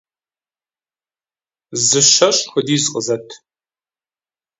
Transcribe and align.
-Зы 1.85 2.01
щэщӏ 2.11 2.39
хуэдиз 2.49 2.83
къызэт. 2.93 3.27